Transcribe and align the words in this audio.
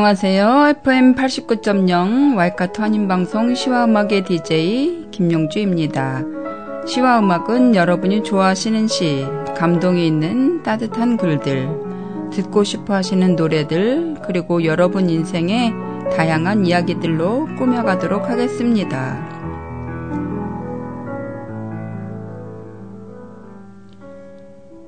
안녕하세요. 0.00 0.68
FM 0.78 1.14
89.0 1.14 2.34
와이카토 2.34 2.82
한인방송 2.82 3.54
시와음악의 3.54 4.24
DJ 4.24 5.08
김용주입니다. 5.10 6.24
시와음악은 6.86 7.74
여러분이 7.74 8.22
좋아하시는 8.22 8.88
시, 8.88 9.26
감동이 9.58 10.06
있는 10.06 10.62
따뜻한 10.62 11.18
글들, 11.18 11.68
듣고 12.32 12.64
싶어 12.64 12.94
하시는 12.94 13.36
노래들, 13.36 14.14
그리고 14.24 14.64
여러분 14.64 15.10
인생의 15.10 15.74
다양한 16.16 16.64
이야기들로 16.64 17.56
꾸며가도록 17.58 18.30
하겠습니다. 18.30 19.28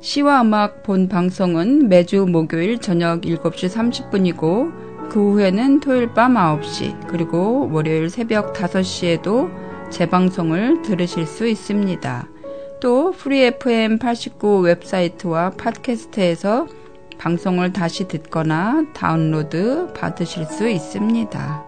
시와 0.00 0.40
음악 0.40 0.82
본 0.82 1.06
방송은 1.06 1.90
매주 1.90 2.24
목요일 2.26 2.78
저녁 2.78 3.20
7시 3.20 3.68
30분이고 4.10 4.91
그 5.10 5.32
후에는 5.32 5.80
토요일 5.80 6.12
밤 6.14 6.34
9시 6.34 7.06
그리고 7.06 7.68
월요일 7.70 8.10
새벽 8.10 8.54
5시에도 8.54 9.50
재방송을 9.90 10.82
들으실 10.82 11.26
수 11.26 11.46
있습니다. 11.46 12.28
또 12.80 13.12
프리 13.12 13.42
FM 13.44 13.98
89 13.98 14.60
웹사이트와 14.62 15.50
팟캐스트에서 15.50 16.66
방송을 17.18 17.72
다시 17.72 18.08
듣거나 18.08 18.84
다운로드 18.94 19.92
받으실 19.92 20.44
수 20.46 20.68
있습니다. 20.68 21.64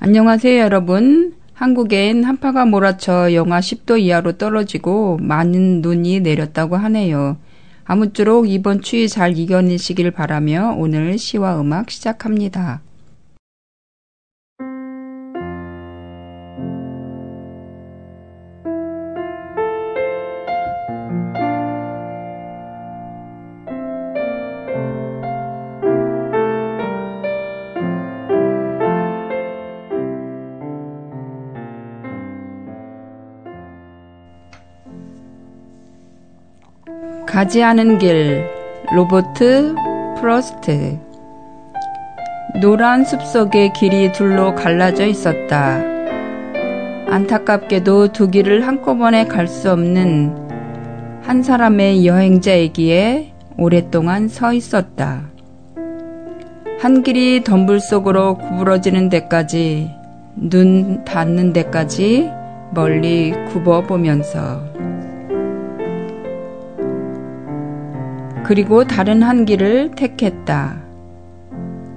안녕하세요 0.00 0.58
여러분. 0.60 1.34
한국엔 1.54 2.24
한파가 2.24 2.66
몰아쳐 2.66 3.32
영하 3.32 3.60
10도 3.60 3.98
이하로 3.98 4.32
떨어지고 4.32 5.18
많은 5.22 5.80
눈이 5.80 6.20
내렸다고 6.20 6.76
하네요. 6.76 7.38
아무쪼록 7.86 8.48
이번 8.50 8.82
추위 8.82 9.08
잘 9.08 9.38
이겨내시길 9.38 10.10
바라며 10.10 10.74
오늘 10.76 11.18
시와 11.18 11.60
음악 11.60 11.90
시작합니다. 11.90 12.82
가지 37.36 37.62
않은 37.62 37.98
길 37.98 38.46
로버트 38.94 39.74
프로스트 40.18 40.98
노란 42.62 43.04
숲속의 43.04 43.74
길이 43.74 44.10
둘로 44.10 44.54
갈라져 44.54 45.04
있었다. 45.04 45.82
안타깝게도 47.06 48.12
두 48.12 48.30
길을 48.30 48.66
한꺼번에 48.66 49.26
갈 49.26 49.48
수 49.48 49.70
없는 49.70 50.34
한 51.24 51.42
사람의 51.42 52.06
여행자이기에 52.06 53.34
오랫동안 53.58 54.28
서 54.28 54.54
있었다. 54.54 55.24
한 56.80 57.02
길이 57.02 57.44
덤불 57.44 57.80
속으로 57.80 58.38
구부러지는 58.38 59.10
데까지 59.10 59.90
눈 60.36 61.04
닿는 61.04 61.52
데까지 61.52 62.30
멀리 62.70 63.34
굽어 63.50 63.82
보면서 63.82 64.64
그리고 68.46 68.84
다른 68.84 69.24
한 69.24 69.44
길을 69.44 69.90
택했다. 69.96 70.76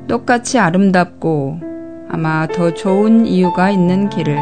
똑같이 0.07 0.57
아름답고 0.57 1.59
아마 2.09 2.47
더 2.47 2.73
좋은 2.73 3.27
이유가 3.27 3.69
있는 3.69 4.09
길을. 4.09 4.35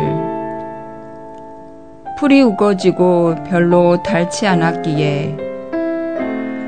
풀이 2.17 2.41
우거지고 2.41 3.35
별로 3.49 4.01
닳지 4.03 4.47
않았기에 4.47 5.35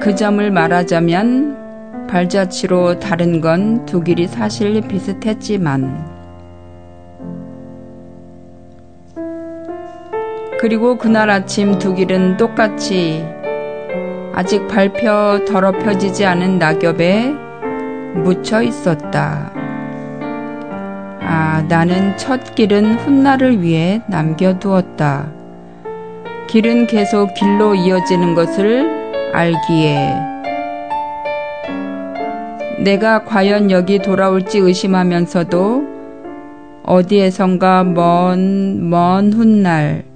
그 0.01 0.13
점을 0.13 0.51
말하자면 0.51 2.07
발자취로 2.09 2.99
다른 2.99 3.39
건 3.39 3.85
두 3.85 4.03
길이 4.03 4.27
사실 4.27 4.81
비슷했지만 4.81 6.05
그리고 10.59 10.97
그날 10.97 11.29
아침 11.29 11.79
두 11.79 11.95
길은 11.95 12.35
똑같이 12.35 13.23
아직 14.33 14.67
밟혀 14.67 15.41
더럽혀지지 15.47 16.25
않은 16.25 16.59
낙엽에 16.59 17.33
묻혀 18.15 18.61
있었다. 18.61 19.51
아, 21.21 21.63
나는 21.67 22.17
첫 22.17 22.55
길은 22.55 22.95
훗날을 22.95 23.61
위해 23.61 24.01
남겨두었다. 24.07 25.31
길은 26.47 26.87
계속 26.87 27.33
길로 27.35 27.75
이어지는 27.75 28.33
것을 28.33 29.31
알기에 29.33 30.15
내가 32.79 33.23
과연 33.25 33.69
여기 33.71 33.99
돌아올지 33.99 34.57
의심하면서도 34.57 35.87
어디에선가 36.83 37.83
먼, 37.83 38.89
먼 38.89 39.31
훗날 39.31 40.08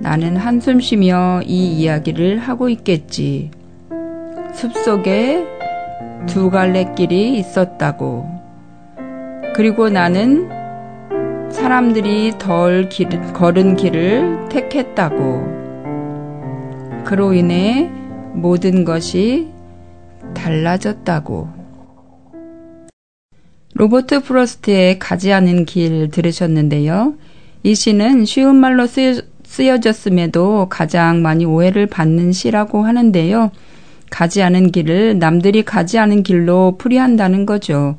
나는 0.00 0.36
한숨 0.36 0.80
쉬며 0.80 1.40
이 1.44 1.68
이야기를 1.78 2.38
하고 2.38 2.68
있겠지. 2.68 3.50
숲속에 4.52 5.46
두 6.26 6.50
갈래 6.50 6.92
길이 6.96 7.38
있었다고. 7.38 8.26
그리고 9.54 9.88
나는 9.88 10.48
사람들이 11.50 12.32
덜 12.38 12.88
길, 12.88 13.08
걸은 13.32 13.76
길을 13.76 14.48
택했다고. 14.48 15.54
그로 17.04 17.32
인해 17.32 17.90
모든 18.32 18.84
것이 18.84 19.48
달라졌다고. 20.34 21.48
로버트 23.74 24.22
프로스트의 24.22 24.98
가지 24.98 25.32
않은 25.32 25.64
길 25.64 26.08
들으셨는데요. 26.10 27.14
이 27.62 27.74
시는 27.74 28.24
쉬운 28.24 28.56
말로 28.56 28.86
쓰여, 28.86 29.20
쓰여졌음에도 29.54 30.66
가장 30.68 31.22
많이 31.22 31.44
오해를 31.44 31.86
받는 31.86 32.32
시라고 32.32 32.84
하는데요. 32.84 33.52
가지 34.10 34.42
않은 34.42 34.72
길을 34.72 35.20
남들이 35.20 35.62
가지 35.62 35.98
않은 35.98 36.24
길로 36.24 36.74
풀이한다는 36.76 37.46
거죠. 37.46 37.96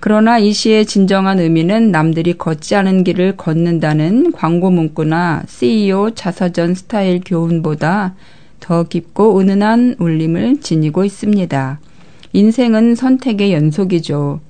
그러나 0.00 0.38
이 0.38 0.52
시의 0.52 0.86
진정한 0.86 1.38
의미는 1.38 1.92
남들이 1.92 2.34
걷지 2.34 2.74
않은 2.74 3.04
길을 3.04 3.36
걷는다는 3.36 4.32
광고 4.32 4.70
문구나 4.70 5.44
CEO 5.46 6.10
자서전 6.14 6.74
스타일 6.74 7.20
교훈보다 7.24 8.14
더 8.58 8.82
깊고 8.82 9.38
은은한 9.38 9.96
울림을 9.98 10.60
지니고 10.60 11.04
있습니다. 11.04 11.78
인생은 12.32 12.96
선택의 12.96 13.52
연속이죠. 13.52 14.40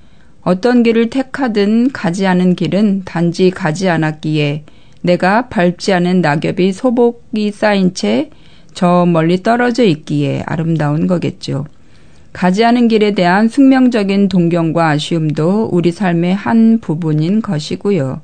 어떤 0.42 0.82
길을 0.82 1.10
택하든 1.10 1.92
가지 1.92 2.26
않은 2.26 2.54
길은 2.54 3.02
단지 3.04 3.50
가지 3.50 3.88
않았기에 3.90 4.64
내가 5.08 5.48
밟지 5.48 5.92
않은 5.94 6.20
낙엽이 6.20 6.72
소복이 6.72 7.50
쌓인 7.52 7.94
채 7.94 8.30
저 8.78 9.06
멀리 9.06 9.42
떨어져 9.42 9.82
있기에 9.82 10.44
아름다운 10.46 11.08
거겠죠. 11.08 11.66
가지 12.32 12.64
않은 12.64 12.86
길에 12.86 13.10
대한 13.10 13.48
숙명적인 13.48 14.28
동경과 14.28 14.90
아쉬움도 14.90 15.70
우리 15.72 15.90
삶의 15.90 16.36
한 16.36 16.78
부분인 16.78 17.42
것이고요. 17.42 18.20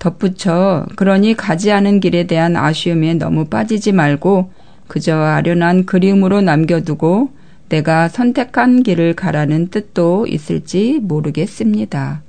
덧붙여 0.00 0.86
그러니 0.96 1.34
가지 1.34 1.70
않은 1.70 2.00
길에 2.00 2.26
대한 2.26 2.56
아쉬움에 2.56 3.14
너무 3.14 3.44
빠지지 3.44 3.92
말고 3.92 4.50
그저 4.88 5.16
아련한 5.16 5.86
그림으로 5.86 6.40
남겨두고 6.40 7.30
내가 7.68 8.08
선택한 8.08 8.82
길을 8.82 9.14
가라는 9.14 9.68
뜻도 9.68 10.26
있을지 10.26 10.98
모르겠습니다. 11.00 12.23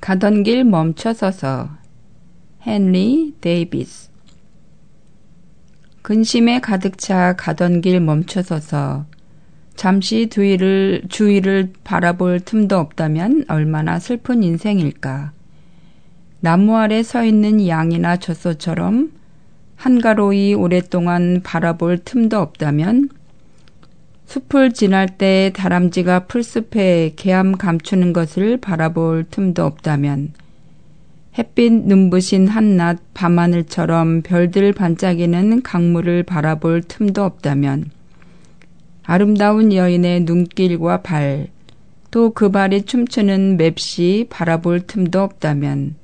가던 0.00 0.42
길 0.42 0.64
멈춰서서 0.64 1.70
헨리 2.66 3.34
데이비스 3.40 4.10
근심에 6.02 6.60
가득 6.60 6.98
차 6.98 7.34
가던 7.36 7.80
길 7.80 8.00
멈춰서서 8.00 9.06
잠시 9.76 10.28
주위를, 10.28 11.02
주위를 11.08 11.72
바라볼 11.84 12.40
틈도 12.40 12.78
없다면 12.78 13.44
얼마나 13.48 13.98
슬픈 13.98 14.42
인생일까. 14.42 15.32
나무 16.40 16.76
아래 16.76 17.02
서 17.02 17.24
있는 17.24 17.66
양이나 17.66 18.16
젖소처럼 18.16 19.12
한가로이 19.76 20.54
오랫동안 20.54 21.42
바라볼 21.44 21.98
틈도 21.98 22.38
없다면 22.38 23.10
숲을 24.28 24.72
지날 24.72 25.08
때 25.08 25.50
다람쥐가 25.54 26.26
풀숲에 26.26 27.14
개암 27.16 27.52
감추는 27.52 28.12
것을 28.12 28.58
바라볼 28.58 29.24
틈도 29.30 29.64
없다면 29.64 30.34
햇빛 31.38 31.72
눈부신 31.72 32.46
한낮 32.46 32.98
밤하늘처럼 33.14 34.20
별들 34.20 34.74
반짝이는 34.74 35.62
강물을 35.62 36.24
바라볼 36.24 36.82
틈도 36.82 37.24
없다면 37.24 37.90
아름다운 39.02 39.72
여인의 39.72 40.24
눈길과 40.24 41.00
발, 41.00 41.48
또 42.10 42.30
그 42.34 42.50
발이 42.50 42.82
춤추는 42.82 43.56
맵시 43.56 44.26
바라볼 44.28 44.80
틈도 44.86 45.22
없다면 45.22 45.94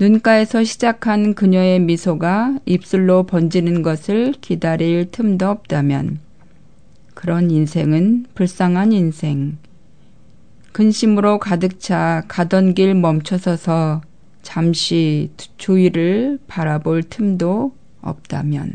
눈가에서 0.00 0.64
시작한 0.64 1.34
그녀의 1.34 1.78
미소가 1.78 2.58
입술로 2.66 3.22
번지는 3.22 3.82
것을 3.82 4.34
기다릴 4.40 5.12
틈도 5.12 5.48
없다면 5.48 6.29
그런 7.20 7.50
인생은 7.50 8.24
불쌍한 8.34 8.92
인생. 8.92 9.58
근심으로 10.72 11.38
가득 11.38 11.78
차 11.78 12.22
가던 12.28 12.72
길 12.72 12.94
멈춰서서 12.94 14.00
잠시 14.40 15.30
주위를 15.58 16.38
바라볼 16.46 17.02
틈도 17.02 17.74
없다면. 18.00 18.72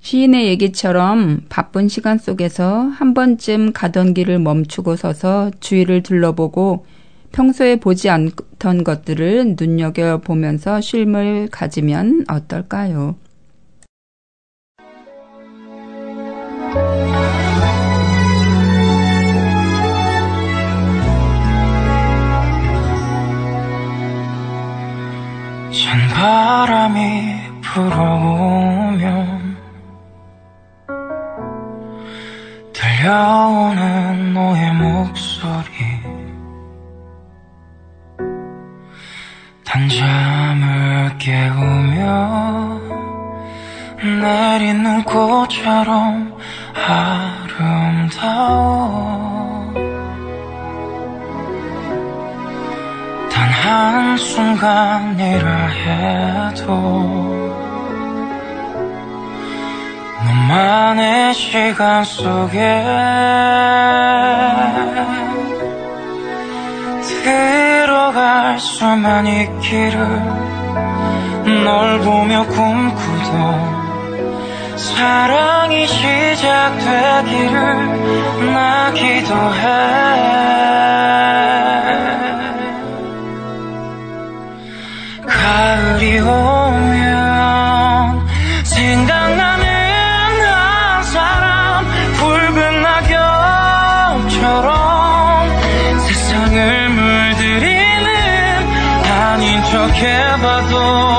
시인의 0.00 0.48
얘기처럼 0.48 1.42
바쁜 1.48 1.86
시간 1.86 2.18
속에서 2.18 2.88
한 2.88 3.14
번쯤 3.14 3.72
가던 3.74 4.14
길을 4.14 4.40
멈추고 4.40 4.96
서서 4.96 5.52
주위를 5.60 6.02
둘러보고 6.02 6.84
평소에 7.30 7.76
보지 7.76 8.10
않던 8.10 8.82
것들을 8.82 9.54
눈여겨보면서 9.56 10.80
쉼을 10.80 11.48
가지면 11.52 12.24
어떨까요? 12.28 13.14
바람이 26.18 27.60
불어오면 27.62 29.56
들려오는 32.72 34.34
너의 34.34 34.72
목소리 34.74 35.62
단잠을 39.64 41.16
깨우며 41.18 42.80
내린 44.02 44.82
눈꽃처럼 44.82 46.36
아름다워 47.94 48.58
순간이라 54.18 55.66
해도 55.68 56.72
너만의 60.26 61.32
시간 61.34 62.04
속에 62.04 62.58
들어갈 67.22 68.58
수만 68.58 69.26
있기를 69.26 69.98
널 71.64 72.00
보며 72.00 72.44
꿈꾸던 72.46 73.78
사랑이 74.76 75.86
시작되기를 75.86 77.52
나 78.52 78.92
기도해 78.92 80.08
가을이 85.48 86.20
오면 86.20 86.28
생각나는 88.64 89.64
한 90.44 91.02
사람 91.04 91.86
붉은 92.18 92.82
낙엽처럼 94.28 94.68
세상을 96.00 96.90
물들이는 96.90 98.08
아닌 99.10 99.64
척 99.64 99.88
해봐도 99.94 101.17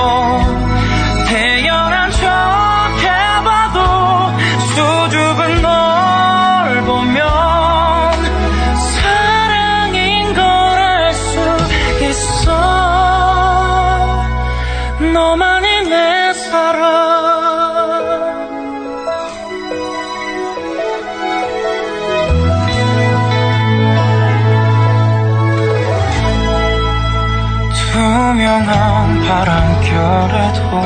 바람결에도 30.29 30.81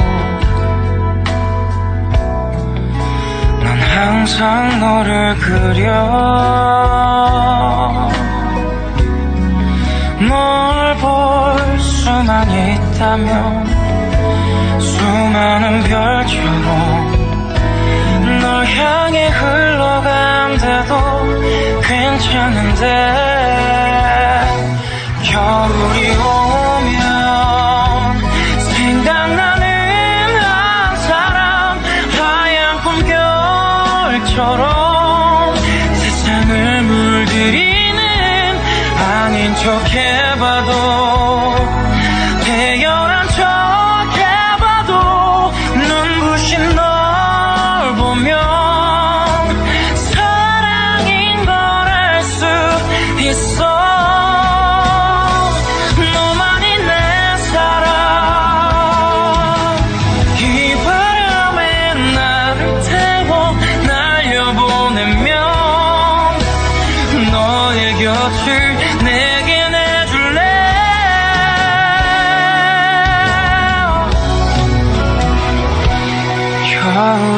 난 3.64 3.78
항상 3.80 4.80
너를 4.80 5.36
그려. 5.36 5.92
널 10.20 10.96
볼 10.96 11.80
수만 11.80 12.50
있다면 12.50 13.66
수많은 14.80 15.84
별처럼 15.84 17.14
널 18.42 18.66
향해 18.66 19.28
흘러간대도 19.28 20.94
괜찮은데 21.82 22.84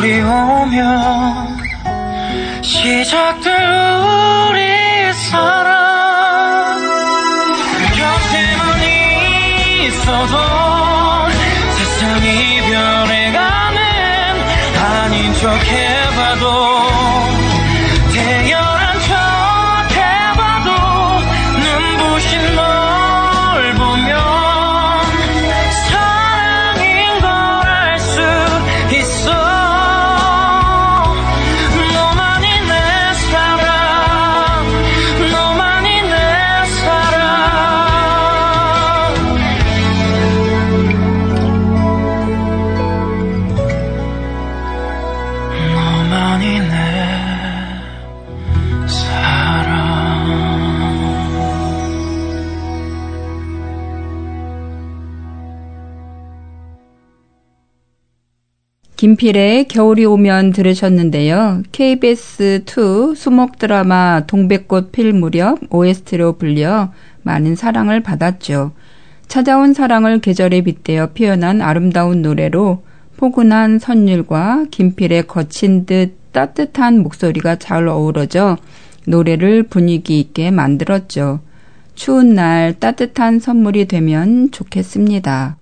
겨울이 0.06 0.22
오면 0.22 1.58
시작될 2.62 3.52
우리 4.52 5.14
사랑. 5.14 6.80
곁에만 7.96 8.84
있어도 9.88 10.38
세상이 11.78 12.62
변해가는 12.70 13.78
김필의 59.06 59.68
겨울이 59.68 60.04
오면 60.04 60.52
들으셨는데요. 60.52 61.62
KBS2 61.72 63.16
수목 63.16 63.60
드라마 63.60 64.24
동백꽃 64.26 64.92
필 64.92 65.14
무렵 65.14 65.60
OST로 65.70 66.40
불려 66.40 66.92
많은 67.22 67.56
사랑을 67.56 68.02
받았죠. 68.02 68.72
찾아온 69.28 69.76
사랑을 69.76 70.22
계절에 70.22 70.62
빗대어 70.62 71.12
표현한 71.12 71.62
아름다운 71.62 72.24
노래로 72.24 72.82
포근한 73.18 73.78
선율과 73.78 74.66
김필의 74.72 75.28
거친 75.28 75.86
듯 75.86 76.18
따뜻한 76.32 77.04
목소리가 77.04 77.58
잘 77.58 77.88
어우러져 77.88 78.58
노래를 79.06 79.62
분위기 79.62 80.20
있게 80.20 80.50
만들었죠. 80.50 81.42
추운 81.94 82.34
날 82.34 82.74
따뜻한 82.80 83.40
선물이 83.40 83.86
되면 83.86 84.50
좋겠습니다. 84.50 85.58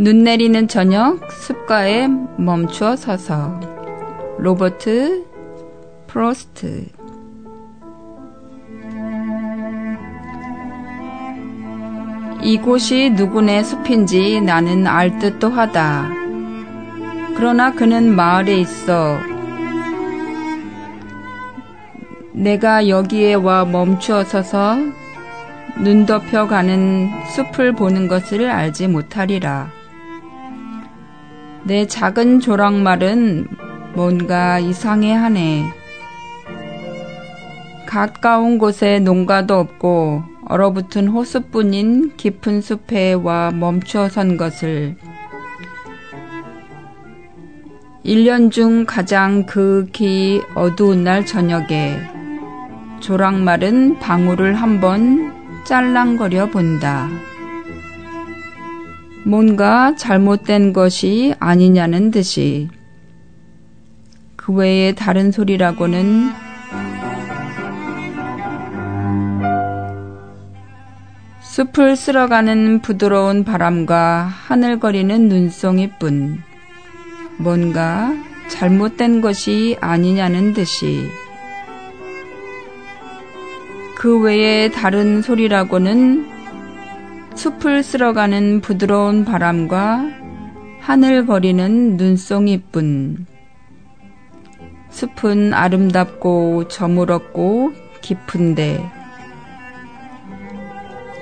눈 0.00 0.22
내리는 0.22 0.68
저녁 0.68 1.28
숲가에 1.32 2.06
멈추어 2.36 2.94
서서 2.94 3.58
로버트 4.38 5.24
프로스트 6.06 6.86
이곳이 12.40 13.10
누구네 13.10 13.64
숲인지 13.64 14.40
나는 14.40 14.86
알 14.86 15.18
듯도 15.18 15.48
하다. 15.48 16.10
그러나 17.36 17.72
그는 17.72 18.14
마을에 18.14 18.56
있어 18.60 19.18
내가 22.30 22.88
여기에 22.88 23.34
와 23.34 23.64
멈추어 23.64 24.22
서서 24.22 24.76
눈 25.82 26.06
덮여 26.06 26.46
가는 26.46 27.10
숲을 27.34 27.72
보는 27.72 28.06
것을 28.06 28.48
알지 28.48 28.86
못하리라. 28.86 29.77
내 31.68 31.86
작은 31.86 32.40
조랑말은 32.40 33.46
뭔가 33.92 34.58
이상해하네. 34.58 35.66
가까운 37.84 38.56
곳에 38.56 39.00
농가도 39.00 39.56
없고 39.56 40.22
얼어붙은 40.46 41.08
호수뿐인 41.08 42.16
깊은 42.16 42.62
숲에 42.62 43.12
와 43.12 43.50
멈추어 43.50 44.08
선 44.08 44.38
것을 44.38 44.96
1년 48.02 48.50
중 48.50 48.86
가장 48.86 49.44
극히 49.44 50.40
어두운 50.54 51.04
날 51.04 51.26
저녁에 51.26 52.00
조랑말은 53.00 53.98
방울을 53.98 54.54
한번 54.54 55.34
짤랑거려 55.66 56.48
본다. 56.48 57.10
뭔가 59.24 59.94
잘못된 59.94 60.72
것이 60.72 61.34
아니냐는 61.38 62.10
듯이. 62.10 62.68
그 64.36 64.52
외에 64.52 64.94
다른 64.94 65.30
소리라고는 65.30 66.30
숲을 71.40 71.96
쓸어가는 71.96 72.80
부드러운 72.82 73.42
바람과 73.44 74.30
하늘거리는 74.46 75.28
눈송이뿐 75.28 76.38
뭔가 77.38 78.14
잘못된 78.48 79.20
것이 79.20 79.76
아니냐는 79.80 80.54
듯이. 80.54 81.08
그 83.96 84.20
외에 84.20 84.70
다른 84.70 85.20
소리라고는 85.20 86.37
숲을 87.38 87.84
쓸어가는 87.84 88.62
부드러운 88.62 89.24
바람과 89.24 90.10
하늘거리는 90.80 91.96
눈송이뿐. 91.96 93.26
숲은 94.90 95.54
아름답고 95.54 96.66
저물었고 96.66 97.74
깊은데, 98.00 98.84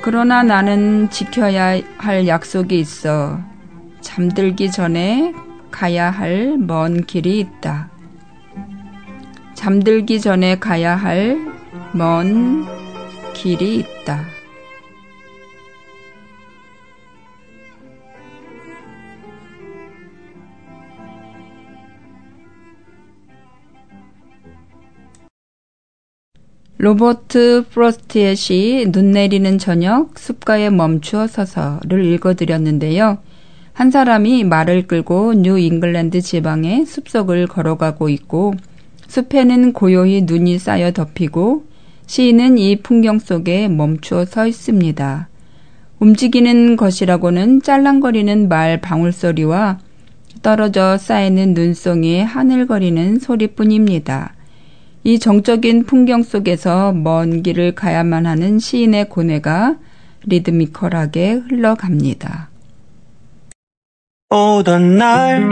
그러나 0.01 0.43
나는 0.43 1.11
지켜야 1.11 1.79
할 1.99 2.27
약속이 2.27 2.79
있어 2.81 3.39
잠들기 4.01 4.71
전에 4.71 5.35
가야 5.71 6.11
할 6.11 6.57
먼 6.57 7.05
길이 7.05 7.41
있다. 7.41 7.91
잠들기 9.53 10.23
전에 10.23 10.59
가야 10.59 10.97
할 10.97 11.37
먼 11.93 12.65
길이 13.35 13.77
있다. 13.77 14.36
로버트 26.79 27.65
프로스트의 27.71 28.37
시 28.37 28.87
눈 28.93 29.13
내리는 29.13 29.57
저녁 29.57 30.19
숲가에 30.19 30.69
멈추어 30.69 31.27
서서를 31.27 32.05
읽어드렸는데요. 32.05 33.19
한 33.73 33.91
사람이 33.91 34.45
말을 34.45 34.87
끌고 34.87 35.35
뉴 35.35 35.59
잉글랜드 35.59 36.21
지방의 36.21 36.85
숲속을 36.85 37.47
걸어가고 37.47 38.11
있고 38.11 38.55
숲에는 39.09 39.73
고요히 39.73 40.23
눈이 40.23 40.59
쌓여 40.59 40.93
덮이고 40.93 41.65
시인은 42.07 42.59
이 42.59 42.77
풍경 42.77 43.19
속에 43.19 43.69
멈추어 43.69 44.27
서 44.27 44.47
있습니다. 44.47 45.29
움직이는 45.99 46.77
것이라고는 46.77 47.63
짤랑거리는 47.63 48.49
말 48.49 48.83
방울소리와 48.83 49.79
떨어져 50.43 50.99
쌓이는 50.99 51.55
눈송이의 51.55 52.25
하늘거리는 52.25 53.19
소리뿐입니다. 53.19 54.36
이 55.07 55.21
정적인 55.21 55.85
풍경 55.85 56.25
속에서 56.25 56.91
먼 56.93 57.45
길을 57.45 57.77
가야만 57.77 58.27
하는 58.27 58.59
시인의 58.59 59.09
고뇌가 59.09 59.77
리드미컬하게 60.25 61.43
흘러갑니다. 61.49 62.51
오던 64.31 64.99
날, 64.99 65.49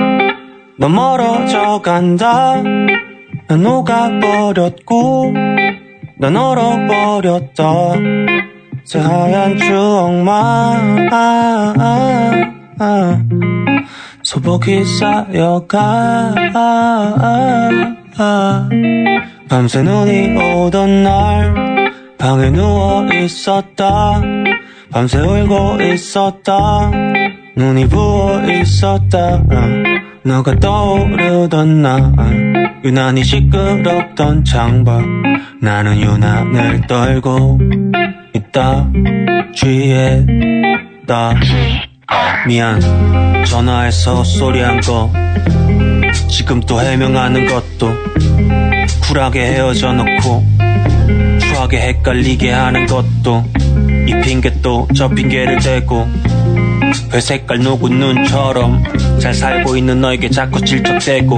너 0.77 0.89
멀어져 0.89 1.81
간다. 1.85 2.61
난 3.47 3.63
녹아버렸고, 3.63 5.33
난 6.19 6.37
얼어버렸다. 6.37 7.65
새하얀 8.83 9.57
추억만. 9.57 11.11
소복이 14.25 14.85
쌓여가, 14.85 16.35
밤새 19.55 19.85
눈이 19.85 20.37
오던 20.37 21.05
날 21.05 21.93
방에 22.19 22.51
누워 22.51 23.07
있었다. 23.07 24.21
밤새 24.91 25.21
울고 25.21 25.81
있었다. 25.81 26.91
눈이 27.57 27.87
부어 27.87 28.51
있었다. 28.51 29.45
너가 30.25 30.59
떠오르던 30.59 31.83
날 31.83 32.81
유난히 32.85 33.23
시끄럽던 33.23 34.45
창밖. 34.45 35.05
나는 35.63 36.01
유난을 36.01 36.89
떨고 36.89 37.61
있다. 38.35 38.91
취했다. 39.55 41.35
미안. 42.49 42.81
전화해서 43.47 44.17
헛소리한 44.17 44.81
거. 44.81 45.13
지금 46.29 46.59
또 46.59 46.81
해명하는 46.81 47.47
것도 47.47 48.74
쿨하게 49.03 49.41
헤어져 49.41 49.93
놓고 49.93 50.45
추하게 51.41 51.81
헷갈리게 51.81 52.51
하는 52.51 52.87
것도 52.87 53.45
이 54.07 54.15
핑계 54.23 54.51
또 54.61 54.87
저 54.95 55.09
핑계를 55.09 55.59
대고 55.61 56.07
회색깔 57.13 57.59
녹은 57.59 57.99
눈처럼 57.99 58.83
잘 59.21 59.35
살고 59.35 59.77
있는 59.77 60.01
너에게 60.01 60.29
자꾸 60.31 60.61
질척대고 60.65 61.37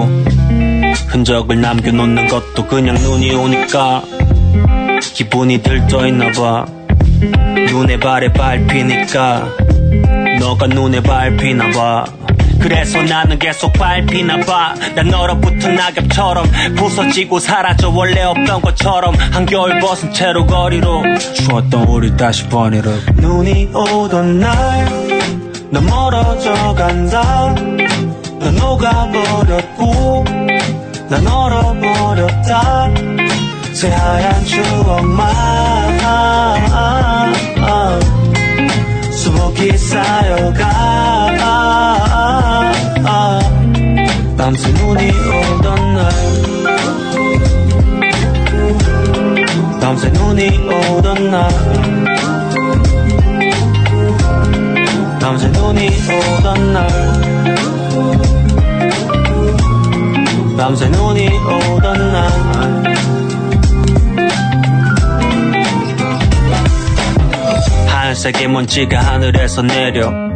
흔적을 1.08 1.60
남겨놓는 1.60 2.28
것도 2.28 2.66
그냥 2.66 2.96
눈이 2.96 3.34
오니까 3.34 4.02
기분이 5.00 5.62
들떠있나봐. 5.62 6.66
눈에 7.70 7.98
발에 7.98 8.32
밟히니까 8.32 9.48
너가 10.40 10.66
눈에 10.66 11.00
밟히나봐 11.00 12.04
그래서 12.60 13.02
나는 13.02 13.38
계속 13.38 13.72
밟히나 13.72 14.40
봐. 14.44 14.74
난 14.94 15.12
얼어붙은 15.12 15.74
낙엽처럼 15.74 16.46
부서지고 16.76 17.38
사라져 17.38 17.90
원래 17.90 18.22
없던 18.22 18.60
것처럼 18.60 19.14
한겨울 19.14 19.80
벗은 19.80 20.12
채로 20.12 20.46
거리로 20.46 21.02
추웠던 21.34 21.84
우리 21.88 22.16
다시 22.16 22.46
번이로. 22.48 22.90
눈이 23.16 23.70
오던 23.74 24.40
날넌 24.40 25.86
멀어져 25.86 26.74
간다 26.74 27.54
넌 28.38 28.54
녹아버렸고 28.56 30.24
난 31.08 31.26
얼어버렸다. 31.26 32.90
새하얀 33.72 34.44
추억만 34.46 35.34
수북이 39.10 39.76
쌓여가 39.76 41.15
밤새 44.46 44.70
눈이 44.74 45.10
오던 45.10 45.94
날. 45.96 46.08
밤새 49.80 50.08
눈이 50.10 50.58
오던 50.68 51.30
날. 51.32 51.50
밤새 55.20 55.48
눈이 55.48 55.88
오던 56.38 56.72
날. 56.72 56.88
밤새 60.56 60.88
눈이 60.90 61.28
오던 61.28 62.12
날. 62.12 62.30
하얀색의 67.88 68.46
먼지가 68.46 69.00
하늘에서 69.00 69.62
내려 69.62 70.35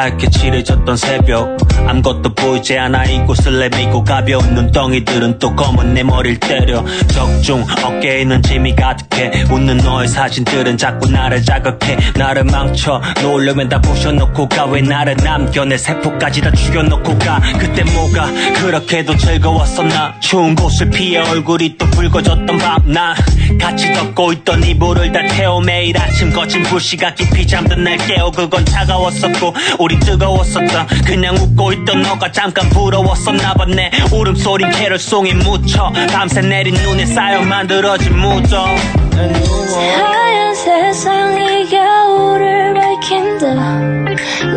하얗게 0.00 0.30
칠해졌던 0.30 0.96
새벽. 0.96 1.58
아무것도 1.86 2.34
보이지 2.34 2.78
않아 2.78 3.04
이곳을 3.04 3.58
내미고 3.58 4.02
가벼운 4.02 4.54
눈덩이들은 4.54 5.38
또 5.38 5.54
검은 5.54 5.92
내 5.92 6.02
머리를 6.02 6.40
때려. 6.40 6.82
적중 7.08 7.64
어깨에는 7.84 8.42
짐이 8.42 8.76
가득해. 8.76 9.44
웃는 9.50 9.78
너의 9.78 10.08
사진들은 10.08 10.78
자꾸 10.78 11.10
나를 11.10 11.42
자극해. 11.42 11.98
나를 12.16 12.44
망쳐. 12.44 13.02
놓으려면 13.22 13.68
다 13.68 13.78
부셔놓고 13.80 14.48
가. 14.48 14.64
왜 14.66 14.80
나를 14.80 15.16
남겨? 15.16 15.64
내 15.66 15.76
세포까지 15.76 16.40
다 16.40 16.50
죽여놓고 16.50 17.18
가. 17.18 17.40
그때 17.58 17.84
뭐가 17.84 18.26
그렇게도 18.60 19.16
즐거웠었나 19.18 20.14
추운 20.20 20.54
곳을 20.54 20.88
피해 20.90 21.18
얼굴이 21.18 21.76
또 21.76 21.86
붉어졌던 21.90 22.58
밤 22.58 22.80
나 22.86 23.14
같이 23.60 23.92
덮고 23.92 24.32
있던 24.32 24.64
이불을 24.64 25.12
다 25.12 25.20
태워 25.28 25.60
매일 25.60 25.96
아침 25.98 26.32
거친 26.32 26.62
불씨가 26.62 27.14
깊이 27.14 27.46
잠든 27.46 27.84
날 27.84 27.96
깨워. 27.98 28.30
그건 28.30 28.64
차가웠었고 28.64 29.54
우리 29.90 29.98
뜨거웠었다 29.98 30.86
그냥 31.04 31.34
웃고 31.34 31.72
있던 31.72 32.02
너가 32.02 32.30
잠깐 32.30 32.68
부러웠었나 32.68 33.54
봤네. 33.54 33.90
울음소린 34.12 34.70
캐럴송이 34.70 35.34
묻혀 35.34 35.90
밤새 36.12 36.40
내린 36.42 36.74
눈에 36.74 37.04
쌓여 37.06 37.40
만들어진 37.40 38.16
무덤 38.16 38.68
하얀 39.16 40.54
세상이 40.54 41.68
겨울을 41.70 42.74
밝힌다. 42.74 43.46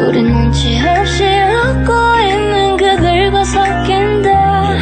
우린 0.05 0.31
눈치 0.31 0.79
없이 0.87 1.23
웃고 1.25 1.93
있는 2.29 2.77
그들과 2.77 3.43
섞인다 3.43 4.75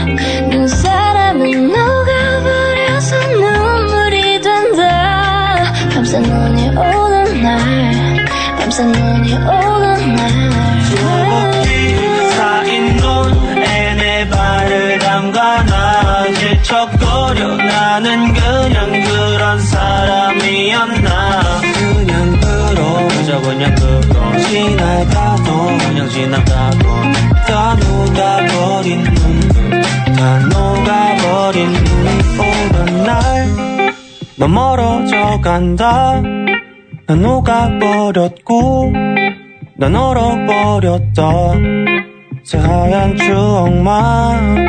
눈사람은 0.49 1.67
녹아버려서 1.71 3.15
눈물이 3.27 4.41
된다. 4.41 5.73
밤새 5.93 6.19
눈이 6.19 6.67
오는 6.75 7.41
날 7.41 8.25
밤새 8.59 8.83
눈이 8.83 9.33
오는 9.35 9.70
지나가도 24.51 25.77
그냥 25.77 26.09
지나가도 26.09 26.85
다 27.47 27.73
녹아버린 27.75 29.01
눈물 29.01 29.81
다 30.13 30.39
녹아버린 30.39 31.71
눈이 31.71 32.09
오던 32.37 33.03
날넌 33.05 34.53
멀어져 34.53 35.39
간다. 35.41 36.21
난 37.07 37.21
녹아버렸고 37.21 38.91
난 39.77 39.95
얼어버렸다. 39.95 41.31
새하얀 42.43 43.15
추억만 43.15 44.67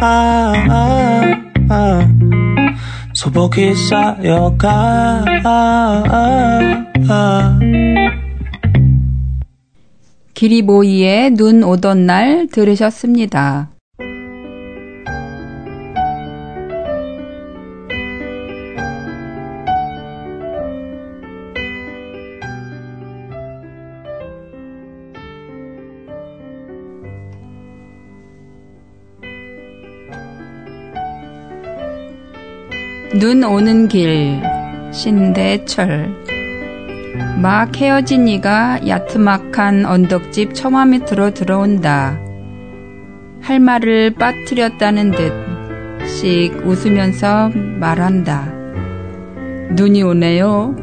소복이 3.14 3.74
쌓여가 3.74 5.24
기리보이의 10.34 11.32
눈 11.32 11.62
오던 11.62 12.06
날 12.06 12.46
들으셨습니다. 12.48 13.70
눈 33.20 33.44
오는 33.44 33.88
길 33.88 34.40
신대철 34.90 36.41
막 37.40 37.76
헤어진 37.76 38.28
이가 38.28 38.86
야트막한 38.86 39.86
언덕집 39.86 40.54
처마 40.54 40.86
밑으로 40.86 41.34
들어온다. 41.34 42.18
할 43.40 43.58
말을 43.58 44.14
빠뜨렸다는 44.14 45.12
듯씩 46.00 46.66
웃으면서 46.66 47.50
말한다. 47.80 48.52
눈이 49.72 50.02
오네요. 50.02 50.76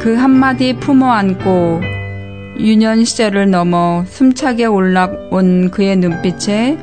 그 0.00 0.14
한마디 0.14 0.74
품어 0.78 1.10
안고 1.10 1.80
유년 2.58 3.04
시절을 3.04 3.50
넘어 3.50 4.04
숨차게 4.06 4.66
올라온 4.66 5.70
그의 5.70 5.96
눈빛에 5.96 6.78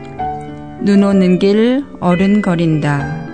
눈 0.82 1.04
오는 1.04 1.40
길 1.40 1.86
어른거린다. 2.00 3.29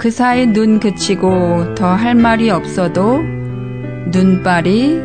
그 0.00 0.10
사이 0.10 0.46
눈 0.46 0.80
그치고 0.80 1.74
더 1.74 1.94
할 1.94 2.14
말이 2.14 2.48
없어도 2.48 3.18
눈발이 4.10 4.98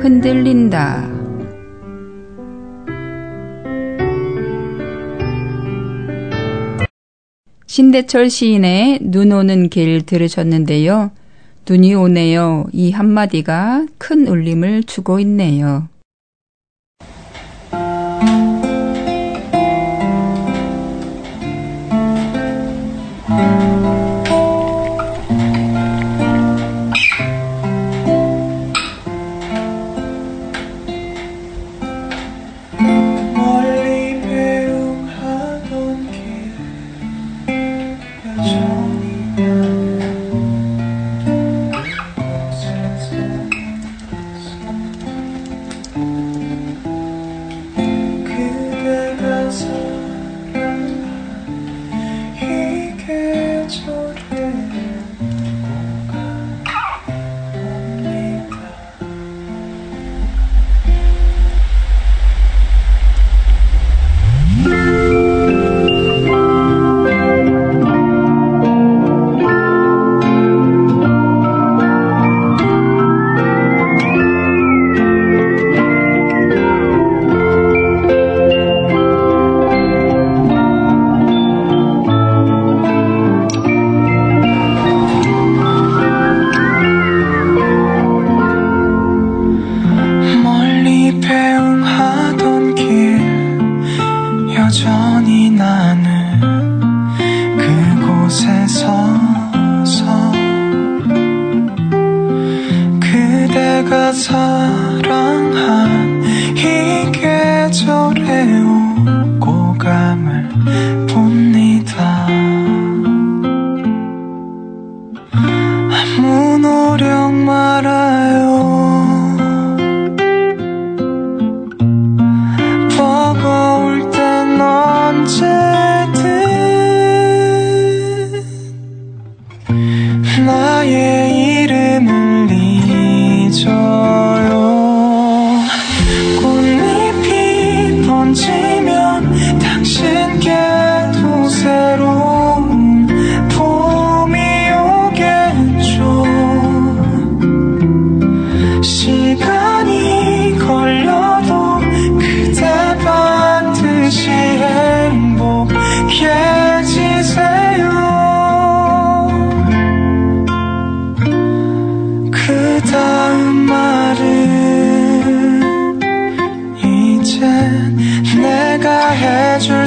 흔들린다. 0.00 1.08
신대철 7.68 8.28
시인의 8.28 8.98
눈 9.02 9.30
오는 9.30 9.68
길 9.68 10.04
들으셨는데요. 10.04 11.12
눈이 11.70 11.94
오네요. 11.94 12.66
이 12.72 12.90
한마디가 12.90 13.86
큰 13.98 14.26
울림을 14.26 14.82
주고 14.82 15.20
있네요. 15.20 15.86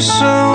是。 0.02 0.51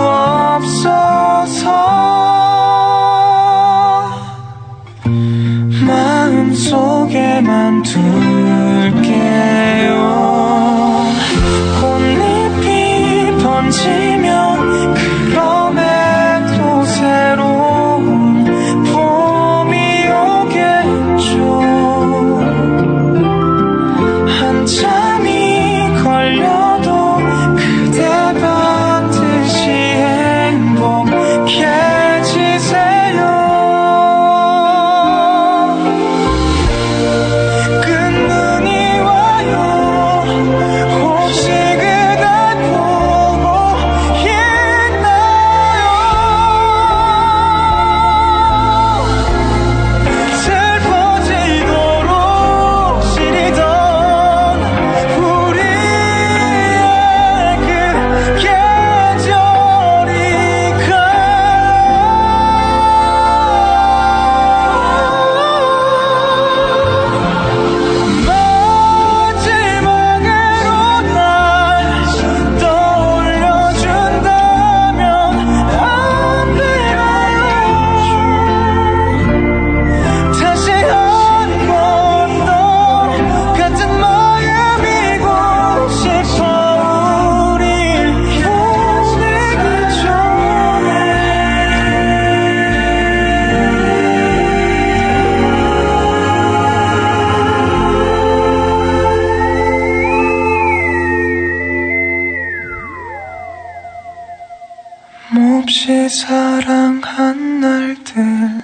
다시 105.87 106.09
사랑한 106.09 107.61
날들 107.61 108.61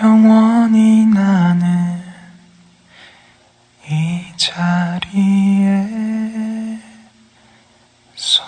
영원히 0.00 1.04
나는 1.06 1.66
이 3.90 4.20
자리에 4.36 5.88
서 8.14 8.44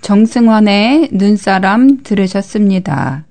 정승환의 0.00 1.08
눈사람 1.10 2.04
들으셨습니다. 2.04 3.24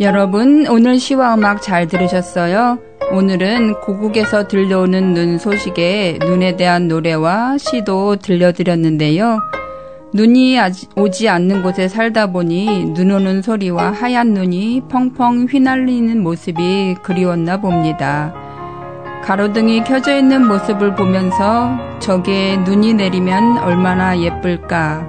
여러분, 0.00 0.66
오늘 0.66 0.98
시와 0.98 1.34
음악 1.34 1.60
잘 1.60 1.86
들으셨어요? 1.86 2.78
오늘은 3.12 3.80
고국에서 3.80 4.48
들려오는 4.48 5.12
눈 5.12 5.36
소식에 5.36 6.18
눈에 6.22 6.56
대한 6.56 6.88
노래와 6.88 7.58
시도 7.58 8.16
들려드렸는데요. 8.16 9.40
눈이 10.14 10.58
오지 10.96 11.28
않는 11.28 11.62
곳에 11.62 11.86
살다 11.86 12.28
보니 12.28 12.94
눈 12.94 13.10
오는 13.10 13.42
소리와 13.42 13.90
하얀 13.92 14.32
눈이 14.32 14.84
펑펑 14.88 15.48
휘날리는 15.50 16.22
모습이 16.22 16.96
그리웠나 17.02 17.60
봅니다. 17.60 18.32
가로등이 19.22 19.84
켜져 19.84 20.16
있는 20.16 20.46
모습을 20.46 20.94
보면서 20.94 21.76
저게 21.98 22.56
눈이 22.56 22.94
내리면 22.94 23.58
얼마나 23.58 24.18
예쁠까 24.18 25.06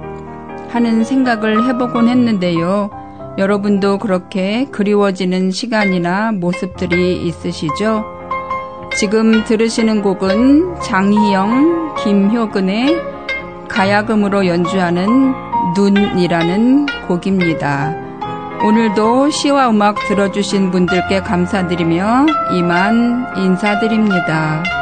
하는 0.68 1.02
생각을 1.02 1.66
해보곤 1.66 2.08
했는데요. 2.08 3.01
여러분도 3.38 3.98
그렇게 3.98 4.66
그리워지는 4.70 5.50
시간이나 5.50 6.32
모습들이 6.32 7.26
있으시죠? 7.26 8.04
지금 8.96 9.44
들으시는 9.44 10.02
곡은 10.02 10.80
장희영, 10.82 11.94
김효근의 12.04 12.96
가야금으로 13.68 14.46
연주하는 14.46 15.34
눈이라는 15.74 16.86
곡입니다. 17.08 17.96
오늘도 18.64 19.30
시와 19.30 19.70
음악 19.70 19.96
들어주신 20.06 20.70
분들께 20.70 21.20
감사드리며 21.22 22.26
이만 22.54 23.26
인사드립니다. 23.38 24.81